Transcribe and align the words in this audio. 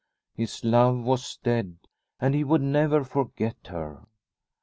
His 0.33 0.63
love 0.65 0.97
was 1.03 1.37
dead 1.43 1.77
and 2.19 2.33
he 2.33 2.43
would 2.43 2.63
never 2.63 3.03
forget 3.03 3.67
her. 3.67 4.07